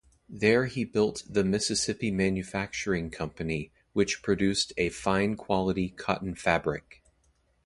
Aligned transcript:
There 0.29 0.65
he 0.65 0.83
built 0.83 1.21
the 1.29 1.43
Mississippi 1.43 2.09
Manufacturing 2.09 3.11
Company 3.11 3.69
which 3.93 4.23
produced 4.23 4.73
a 4.75 4.89
fine 4.89 5.35
quality 5.37 5.89
cotton 5.89 6.33
fabric. 6.33 7.03